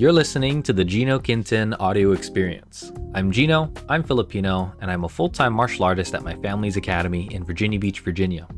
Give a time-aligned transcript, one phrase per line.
[0.00, 2.90] You're listening to the Geno Quintin audio experience.
[3.12, 7.28] I'm Geno, I'm Filipino, and I'm a full time martial artist at my family's academy
[7.34, 8.48] in Virginia Beach, Virginia.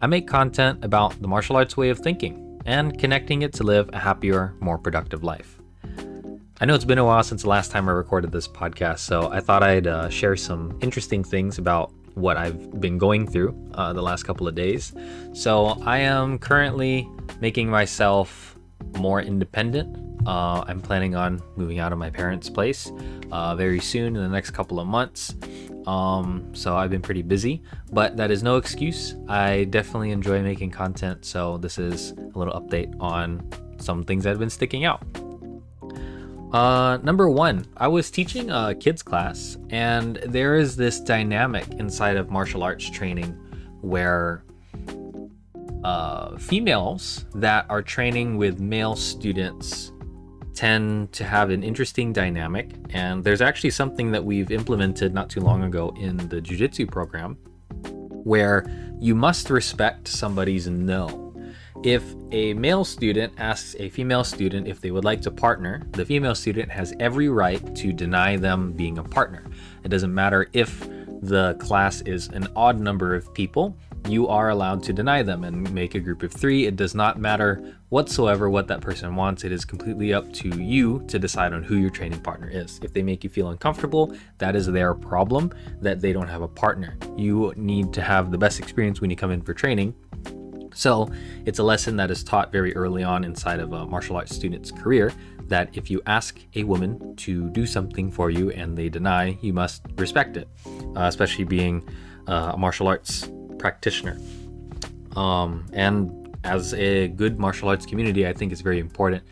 [0.00, 3.90] I make content about the martial arts way of thinking and connecting it to live
[3.94, 5.58] a happier, more productive life.
[6.60, 9.28] I know it's been a while since the last time I recorded this podcast, so
[9.32, 13.92] I thought I'd uh, share some interesting things about what I've been going through uh,
[13.92, 14.94] the last couple of days.
[15.32, 17.08] So I am currently
[17.40, 18.56] making myself
[18.98, 22.90] more independent uh, I'm planning on moving out of my parents' place
[23.30, 25.34] uh, very soon in the next couple of months.
[25.86, 29.14] Um, so I've been pretty busy, but that is no excuse.
[29.28, 31.24] I definitely enjoy making content.
[31.24, 35.04] So this is a little update on some things that have been sticking out.
[36.52, 42.16] Uh, number one, I was teaching a kids class, and there is this dynamic inside
[42.16, 43.32] of martial arts training
[43.80, 44.42] where
[45.84, 49.92] uh, females that are training with male students
[50.56, 52.70] tend to have an interesting dynamic.
[52.90, 56.86] And there's actually something that we've implemented not too long ago in the Jiu Jitsu
[56.86, 57.38] program
[58.24, 58.66] where
[58.98, 61.32] you must respect somebody's no.
[61.84, 66.04] If a male student asks a female student if they would like to partner, the
[66.04, 69.44] female student has every right to deny them being a partner.
[69.84, 70.80] It doesn't matter if
[71.22, 75.72] the class is an odd number of people, you are allowed to deny them and
[75.72, 76.66] make a group of three.
[76.66, 79.44] It does not matter whatsoever what that person wants.
[79.44, 82.80] It is completely up to you to decide on who your training partner is.
[82.82, 86.48] If they make you feel uncomfortable, that is their problem that they don't have a
[86.48, 86.96] partner.
[87.16, 89.94] You need to have the best experience when you come in for training.
[90.74, 91.10] So,
[91.46, 94.70] it's a lesson that is taught very early on inside of a martial arts student's
[94.70, 95.10] career
[95.48, 99.52] that if you ask a woman to do something for you and they deny, you
[99.52, 100.48] must respect it,
[100.96, 101.88] uh, especially being
[102.26, 103.30] uh, a martial arts
[103.66, 104.16] practitioner.
[105.16, 105.92] Um, and
[106.44, 109.22] as a good martial arts community, I think it's very important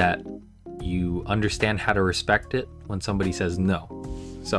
[0.00, 0.16] that
[0.80, 3.78] you understand how to respect it when somebody says no.
[4.42, 4.58] So,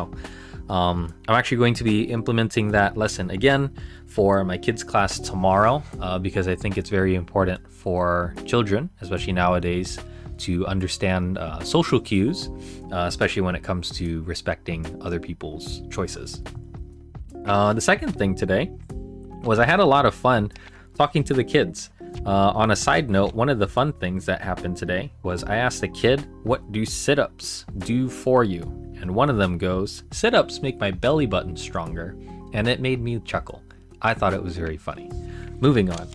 [0.70, 3.64] um, I'm actually going to be implementing that lesson again
[4.08, 9.34] for my kids' class tomorrow uh, because I think it's very important for children, especially
[9.34, 10.00] nowadays,
[10.46, 12.50] to understand uh, social cues,
[12.92, 16.42] uh, especially when it comes to respecting other people's choices.
[17.46, 18.72] Uh, the second thing today
[19.46, 20.52] was I had a lot of fun
[20.96, 21.92] talking to the kids.
[22.26, 25.58] Uh, on a side note, one of the fun things that happened today was I
[25.58, 28.62] asked a kid, What do sit ups do for you?
[29.00, 32.18] And one of them goes, Sit ups make my belly button stronger.
[32.54, 33.62] And it made me chuckle.
[34.02, 35.12] I thought it was very funny.
[35.60, 36.08] Moving on.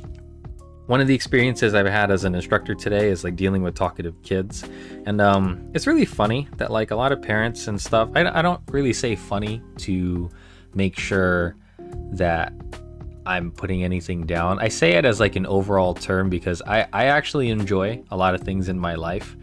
[0.87, 4.21] One of the experiences I've had as an instructor today is like dealing with talkative
[4.23, 4.65] kids.
[5.07, 8.43] And um, it's really funny that, like, a lot of parents and stuff, I, I
[8.43, 10.31] don't really say funny to
[10.75, 11.57] make sure
[12.13, 12.53] that
[13.31, 14.59] I'm putting anything down.
[14.59, 18.35] I say it as like an overall term because I, I actually enjoy a lot
[18.35, 19.37] of things in my life.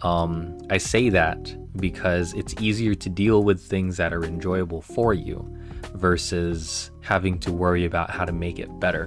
[0.00, 5.12] Um, I say that because it's easier to deal with things that are enjoyable for
[5.12, 5.46] you
[5.92, 9.06] versus having to worry about how to make it better.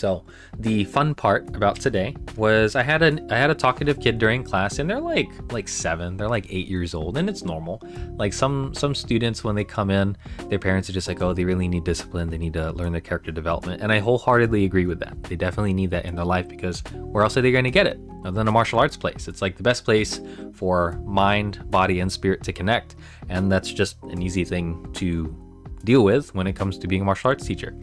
[0.00, 0.24] So
[0.58, 4.42] the fun part about today was I had a I had a talkative kid during
[4.42, 7.82] class, and they're like like seven, they're like eight years old, and it's normal.
[8.16, 10.16] Like some some students when they come in,
[10.48, 13.02] their parents are just like, oh, they really need discipline, they need to learn their
[13.02, 15.22] character development, and I wholeheartedly agree with that.
[15.24, 17.86] They definitely need that in their life because where else are they going to get
[17.86, 19.28] it other than a martial arts place?
[19.28, 20.18] It's like the best place
[20.54, 22.96] for mind, body, and spirit to connect,
[23.28, 25.36] and that's just an easy thing to
[25.84, 27.74] deal with when it comes to being a martial arts teacher.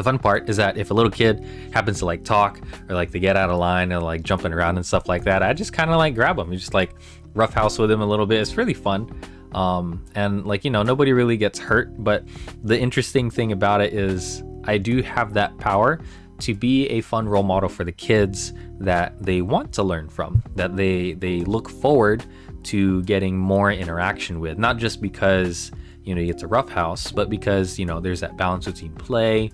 [0.00, 1.44] The fun part is that if a little kid
[1.74, 4.78] happens to like talk or like they get out of line and like jumping around
[4.78, 6.50] and stuff like that, I just kind of like grab them.
[6.50, 6.94] You just like
[7.34, 8.40] roughhouse with them a little bit.
[8.40, 9.14] It's really fun.
[9.52, 12.02] Um, and like, you know, nobody really gets hurt.
[12.02, 12.24] But
[12.64, 16.00] the interesting thing about it is I do have that power
[16.38, 20.42] to be a fun role model for the kids that they want to learn from,
[20.54, 22.24] that they they look forward
[22.62, 25.70] to getting more interaction with, not just because
[26.04, 29.50] you know it's a roughhouse, but because you know there's that balance between play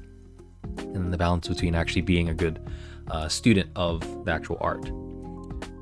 [0.79, 2.61] and the balance between actually being a good
[3.11, 4.91] uh, student of the actual art.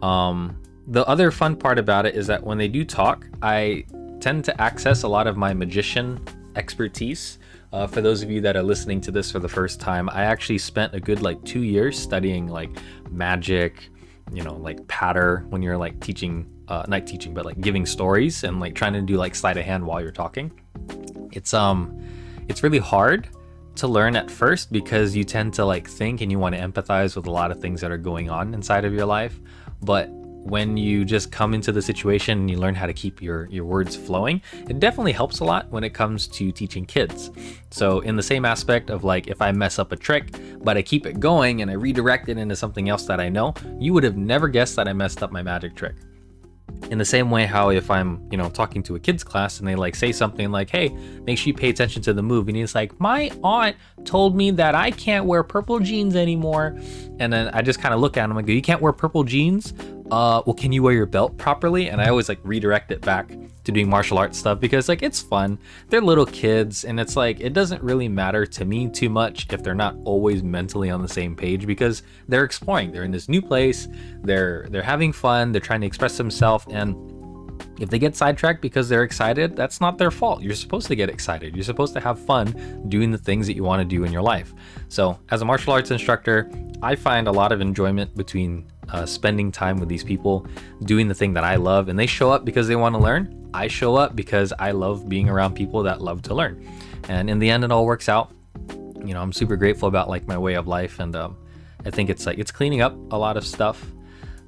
[0.03, 3.85] Um, the other fun part about it is that when they do talk, I
[4.21, 6.21] tend to access a lot of my magician
[6.57, 7.39] expertise.
[7.73, 10.25] Uh, for those of you that are listening to this for the first time, I
[10.25, 12.71] actually spent a good like two years studying like
[13.11, 13.89] magic,
[14.33, 18.45] you know, like patter when you're like teaching, uh, not teaching, but like giving stories
[18.45, 20.53] and like trying to do like sleight of hand while you're talking.
[21.33, 22.01] It's um,
[22.49, 23.29] it's really hard
[23.77, 27.17] to learn at first because you tend to like think and you want to empathize
[27.17, 29.39] with a lot of things that are going on inside of your life.
[29.83, 30.09] But
[30.45, 33.65] when you just come into the situation and you learn how to keep your, your
[33.65, 37.31] words flowing, it definitely helps a lot when it comes to teaching kids.
[37.71, 40.83] So, in the same aspect of like if I mess up a trick, but I
[40.83, 44.05] keep it going and I redirect it into something else that I know, you would
[44.05, 45.95] have never guessed that I messed up my magic trick.
[46.91, 49.67] In the same way how if i'm you know talking to a kids class and
[49.67, 50.91] they like say something like hey
[51.25, 54.51] make sure you pay attention to the movie and he's like my aunt told me
[54.51, 56.77] that i can't wear purple jeans anymore.
[57.19, 59.25] And then i just kind of look at him and go you can't wear purple
[59.25, 59.73] jeans
[60.15, 63.33] uh well can you wear your belt properly and i always like redirect it back
[63.65, 65.59] to doing martial arts stuff because like it's fun
[65.89, 69.61] they're little kids and it's like it doesn't really matter to me too much if
[69.65, 73.43] they're not always mentally on the same page because they're exploring they're in this new
[73.43, 73.89] place
[74.23, 76.95] they're they're having fun they're trying to express themselves and
[77.81, 80.43] if they get sidetracked because they're excited, that's not their fault.
[80.43, 81.57] You're supposed to get excited.
[81.57, 84.23] You're supposed to have fun doing the things that you want to do in your
[84.23, 84.55] life.
[84.89, 86.51] So, as a martial arts instructor,
[86.83, 90.47] I find a lot of enjoyment between uh, spending time with these people,
[90.85, 93.51] doing the thing that I love, and they show up because they want to learn.
[93.55, 96.67] I show up because I love being around people that love to learn.
[97.09, 98.33] And in the end, it all works out.
[98.69, 101.37] You know, I'm super grateful about like my way of life, and um,
[101.85, 103.85] I think it's like it's cleaning up a lot of stuff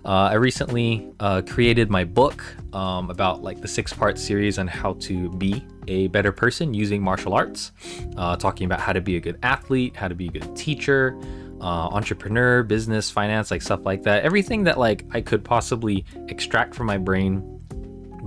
[0.07, 4.69] uh, I recently uh, created my book um, about like the six part series on
[4.69, 7.73] how to be a better person using martial arts,
[8.17, 11.21] uh, talking about how to be a good athlete, how to be a good teacher,
[11.67, 14.23] uh, entrepreneur, business, finance, like stuff like that.
[14.23, 17.43] Everything that like I could possibly extract from my brain.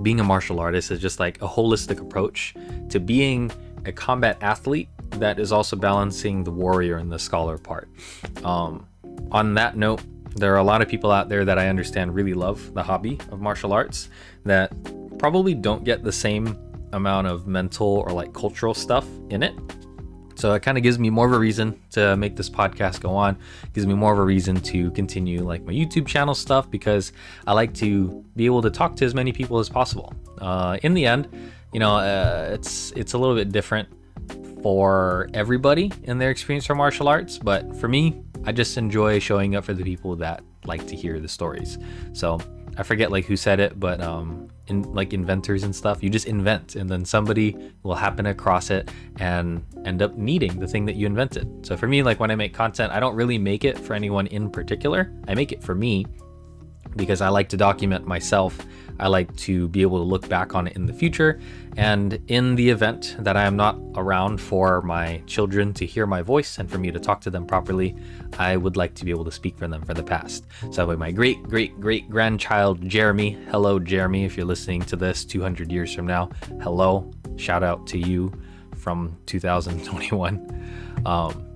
[0.02, 2.54] Being a martial artist is just like a holistic approach
[2.90, 3.50] to being
[3.86, 7.88] a combat athlete that is also balancing the warrior and the scholar part.
[8.44, 8.86] Um,
[9.30, 10.02] on that note,
[10.36, 13.18] there are a lot of people out there that I understand really love the hobby
[13.30, 14.10] of martial arts
[14.44, 14.70] that
[15.18, 16.58] probably don't get the same
[16.92, 19.54] amount of mental or like cultural stuff in it.
[20.40, 23.10] So it kind of gives me more of a reason to make this podcast go
[23.14, 23.36] on.
[23.62, 27.12] It gives me more of a reason to continue like my YouTube channel stuff because
[27.46, 30.14] I like to be able to talk to as many people as possible.
[30.38, 31.28] Uh, in the end,
[31.72, 33.88] you know, uh, it's it's a little bit different
[34.62, 39.56] for everybody in their experience for martial arts, but for me, I just enjoy showing
[39.56, 41.78] up for the people that like to hear the stories.
[42.12, 42.40] So
[42.80, 46.26] I forget like who said it, but um, in like inventors and stuff, you just
[46.26, 50.96] invent, and then somebody will happen across it and end up needing the thing that
[50.96, 51.66] you invented.
[51.66, 54.28] So for me, like when I make content, I don't really make it for anyone
[54.28, 55.12] in particular.
[55.28, 56.06] I make it for me
[56.96, 58.58] because I like to document myself.
[59.00, 61.40] I like to be able to look back on it in the future.
[61.76, 66.20] And in the event that I am not around for my children to hear my
[66.20, 67.96] voice and for me to talk to them properly,
[68.38, 70.46] I would like to be able to speak for them for the past.
[70.70, 75.24] So, with my great, great, great grandchild, Jeremy, hello, Jeremy, if you're listening to this
[75.24, 76.30] 200 years from now,
[76.60, 78.32] hello, shout out to you
[78.76, 81.02] from 2021.
[81.06, 81.49] Um,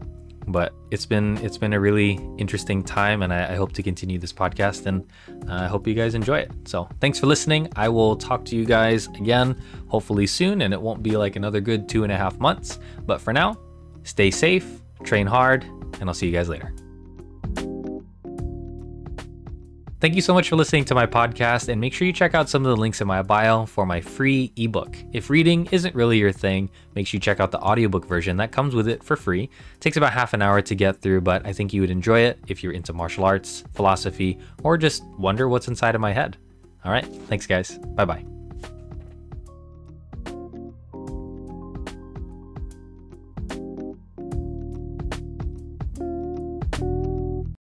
[0.49, 4.19] but it's been it's been a really interesting time and I, I hope to continue
[4.19, 5.06] this podcast and
[5.49, 6.52] uh, I hope you guys enjoy it.
[6.64, 7.69] So thanks for listening.
[7.76, 11.61] I will talk to you guys again hopefully soon and it won't be like another
[11.61, 12.79] good two and a half months.
[13.06, 13.58] But for now
[14.02, 15.64] stay safe train hard
[16.00, 16.75] and I'll see you guys later
[20.04, 22.50] Thank you so much for listening to my podcast, and make sure you check out
[22.50, 24.98] some of the links in my bio for my free ebook.
[25.14, 28.52] If reading isn't really your thing, make sure you check out the audiobook version that
[28.52, 29.44] comes with it for free.
[29.44, 32.20] It takes about half an hour to get through, but I think you would enjoy
[32.20, 36.36] it if you're into martial arts, philosophy, or just wonder what's inside of my head.
[36.84, 37.78] All right, thanks, guys.
[37.78, 38.33] Bye bye.